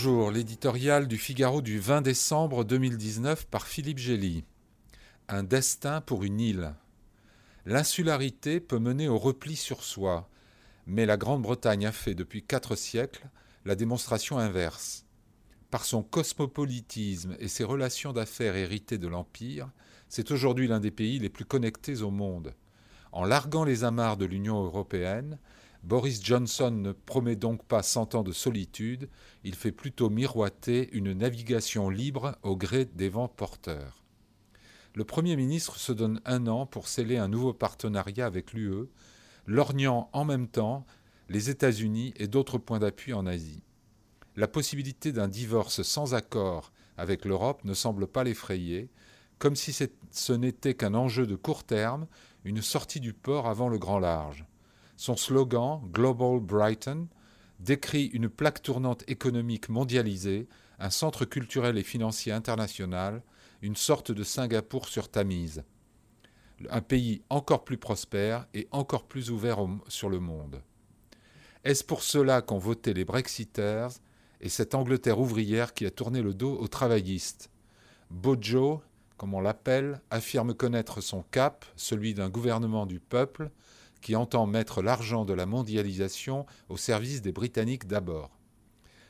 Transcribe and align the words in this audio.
Bonjour, 0.00 0.30
l'éditorial 0.30 1.08
du 1.08 1.18
Figaro 1.18 1.60
du 1.60 1.80
20 1.80 2.02
décembre 2.02 2.62
2019 2.62 3.46
par 3.46 3.66
Philippe 3.66 3.98
Gély. 3.98 4.44
Un 5.26 5.42
destin 5.42 6.00
pour 6.00 6.22
une 6.22 6.38
île. 6.38 6.72
L'insularité 7.66 8.60
peut 8.60 8.78
mener 8.78 9.08
au 9.08 9.18
repli 9.18 9.56
sur 9.56 9.82
soi, 9.82 10.30
mais 10.86 11.04
la 11.04 11.16
Grande-Bretagne 11.16 11.84
a 11.84 11.90
fait 11.90 12.14
depuis 12.14 12.44
quatre 12.44 12.76
siècles 12.76 13.28
la 13.64 13.74
démonstration 13.74 14.38
inverse. 14.38 15.04
Par 15.68 15.84
son 15.84 16.04
cosmopolitisme 16.04 17.36
et 17.40 17.48
ses 17.48 17.64
relations 17.64 18.12
d'affaires 18.12 18.54
héritées 18.54 18.98
de 18.98 19.08
l'Empire, 19.08 19.68
c'est 20.08 20.30
aujourd'hui 20.30 20.68
l'un 20.68 20.78
des 20.78 20.92
pays 20.92 21.18
les 21.18 21.28
plus 21.28 21.44
connectés 21.44 22.02
au 22.02 22.12
monde. 22.12 22.54
En 23.10 23.24
larguant 23.24 23.64
les 23.64 23.82
amarres 23.82 24.16
de 24.16 24.26
l'Union 24.26 24.62
européenne, 24.62 25.40
Boris 25.84 26.22
Johnson 26.22 26.70
ne 26.70 26.92
promet 26.92 27.36
donc 27.36 27.64
pas 27.64 27.82
cent 27.82 28.14
ans 28.14 28.22
de 28.22 28.32
solitude, 28.32 29.08
il 29.44 29.54
fait 29.54 29.72
plutôt 29.72 30.10
miroiter 30.10 30.88
une 30.92 31.12
navigation 31.12 31.88
libre 31.88 32.36
au 32.42 32.56
gré 32.56 32.84
des 32.84 33.08
vents 33.08 33.28
porteurs. 33.28 34.02
Le 34.94 35.04
Premier 35.04 35.36
ministre 35.36 35.78
se 35.78 35.92
donne 35.92 36.20
un 36.24 36.46
an 36.46 36.66
pour 36.66 36.88
sceller 36.88 37.16
un 37.16 37.28
nouveau 37.28 37.52
partenariat 37.52 38.26
avec 38.26 38.52
l'UE, 38.52 38.88
lorgnant 39.46 40.10
en 40.12 40.24
même 40.24 40.48
temps 40.48 40.84
les 41.28 41.50
États-Unis 41.50 42.12
et 42.16 42.26
d'autres 42.26 42.58
points 42.58 42.80
d'appui 42.80 43.12
en 43.12 43.26
Asie. 43.26 43.62
La 44.34 44.48
possibilité 44.48 45.12
d'un 45.12 45.28
divorce 45.28 45.82
sans 45.82 46.14
accord 46.14 46.72
avec 46.96 47.24
l'Europe 47.24 47.64
ne 47.64 47.74
semble 47.74 48.08
pas 48.08 48.24
l'effrayer, 48.24 48.90
comme 49.38 49.54
si 49.54 49.72
ce 49.72 50.32
n'était 50.32 50.74
qu'un 50.74 50.94
enjeu 50.94 51.26
de 51.26 51.36
court 51.36 51.64
terme, 51.64 52.08
une 52.44 52.62
sortie 52.62 53.00
du 53.00 53.12
port 53.12 53.46
avant 53.46 53.68
le 53.68 53.78
grand 53.78 54.00
large. 54.00 54.44
Son 54.98 55.16
slogan, 55.16 55.80
Global 55.92 56.40
Brighton, 56.40 57.06
décrit 57.60 58.06
une 58.06 58.28
plaque 58.28 58.62
tournante 58.62 59.04
économique 59.06 59.68
mondialisée, 59.68 60.48
un 60.80 60.90
centre 60.90 61.24
culturel 61.24 61.78
et 61.78 61.84
financier 61.84 62.32
international, 62.32 63.22
une 63.62 63.76
sorte 63.76 64.10
de 64.10 64.24
Singapour 64.24 64.88
sur 64.88 65.08
Tamise. 65.08 65.62
Un 66.68 66.80
pays 66.80 67.22
encore 67.30 67.62
plus 67.62 67.78
prospère 67.78 68.48
et 68.54 68.66
encore 68.72 69.06
plus 69.06 69.30
ouvert 69.30 69.64
sur 69.86 70.08
le 70.08 70.18
monde. 70.18 70.62
Est-ce 71.62 71.84
pour 71.84 72.02
cela 72.02 72.42
qu'ont 72.42 72.58
voté 72.58 72.92
les 72.92 73.04
Brexiters 73.04 73.90
et 74.40 74.48
cette 74.48 74.74
Angleterre 74.74 75.20
ouvrière 75.20 75.74
qui 75.74 75.86
a 75.86 75.92
tourné 75.92 76.22
le 76.22 76.34
dos 76.34 76.58
aux 76.58 76.66
travaillistes? 76.66 77.50
Bojo, 78.10 78.82
comme 79.16 79.34
on 79.34 79.40
l'appelle, 79.40 80.00
affirme 80.10 80.54
connaître 80.54 81.00
son 81.00 81.22
cap, 81.30 81.64
celui 81.76 82.14
d'un 82.14 82.30
gouvernement 82.30 82.84
du 82.84 82.98
peuple, 82.98 83.52
qui 84.00 84.16
entend 84.16 84.46
mettre 84.46 84.82
l'argent 84.82 85.24
de 85.24 85.32
la 85.32 85.46
mondialisation 85.46 86.46
au 86.68 86.76
service 86.76 87.22
des 87.22 87.32
Britanniques 87.32 87.86
d'abord. 87.86 88.38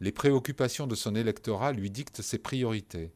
Les 0.00 0.12
préoccupations 0.12 0.86
de 0.86 0.94
son 0.94 1.14
électorat 1.14 1.72
lui 1.72 1.90
dictent 1.90 2.22
ses 2.22 2.38
priorités. 2.38 3.12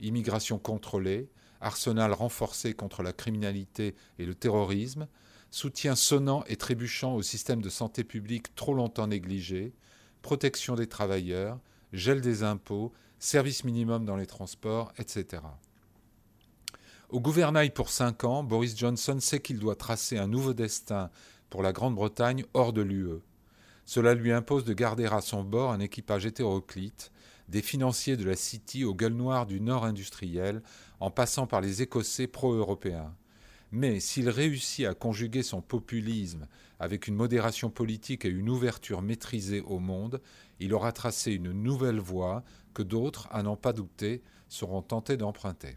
Immigration 0.00 0.58
contrôlée, 0.58 1.30
arsenal 1.60 2.12
renforcé 2.12 2.74
contre 2.74 3.02
la 3.02 3.12
criminalité 3.12 3.94
et 4.18 4.26
le 4.26 4.34
terrorisme, 4.34 5.06
soutien 5.50 5.94
sonnant 5.94 6.42
et 6.48 6.56
trébuchant 6.56 7.14
au 7.14 7.22
système 7.22 7.62
de 7.62 7.68
santé 7.68 8.02
publique 8.02 8.54
trop 8.56 8.74
longtemps 8.74 9.06
négligé, 9.06 9.72
protection 10.22 10.74
des 10.74 10.88
travailleurs, 10.88 11.60
gel 11.92 12.20
des 12.20 12.42
impôts, 12.42 12.92
service 13.20 13.62
minimum 13.62 14.04
dans 14.04 14.16
les 14.16 14.26
transports, 14.26 14.92
etc. 14.98 15.42
Au 17.10 17.20
gouvernail 17.20 17.70
pour 17.70 17.90
cinq 17.90 18.24
ans, 18.24 18.42
Boris 18.42 18.76
Johnson 18.76 19.18
sait 19.20 19.40
qu'il 19.40 19.58
doit 19.58 19.76
tracer 19.76 20.16
un 20.16 20.26
nouveau 20.26 20.54
destin 20.54 21.10
pour 21.50 21.62
la 21.62 21.72
Grande-Bretagne 21.72 22.44
hors 22.54 22.72
de 22.72 22.80
l'UE. 22.80 23.20
Cela 23.84 24.14
lui 24.14 24.32
impose 24.32 24.64
de 24.64 24.72
garder 24.72 25.04
à 25.04 25.20
son 25.20 25.44
bord 25.44 25.70
un 25.70 25.80
équipage 25.80 26.24
hétéroclite, 26.24 27.12
des 27.48 27.60
financiers 27.60 28.16
de 28.16 28.24
la 28.24 28.36
City 28.36 28.84
aux 28.84 28.94
gueules 28.94 29.12
noires 29.12 29.44
du 29.44 29.60
Nord 29.60 29.84
industriel, 29.84 30.62
en 30.98 31.10
passant 31.10 31.46
par 31.46 31.60
les 31.60 31.82
Écossais 31.82 32.26
pro-européens. 32.26 33.14
Mais 33.70 34.00
s'il 34.00 34.30
réussit 34.30 34.86
à 34.86 34.94
conjuguer 34.94 35.42
son 35.42 35.60
populisme 35.60 36.46
avec 36.80 37.06
une 37.06 37.16
modération 37.16 37.68
politique 37.68 38.24
et 38.24 38.30
une 38.30 38.48
ouverture 38.48 39.02
maîtrisée 39.02 39.60
au 39.60 39.78
monde, 39.78 40.22
il 40.58 40.72
aura 40.72 40.92
tracé 40.92 41.32
une 41.32 41.52
nouvelle 41.52 42.00
voie 42.00 42.44
que 42.72 42.82
d'autres, 42.82 43.28
à 43.30 43.42
n'en 43.42 43.56
pas 43.56 43.74
douter, 43.74 44.22
seront 44.48 44.80
tentés 44.80 45.18
d'emprunter. 45.18 45.76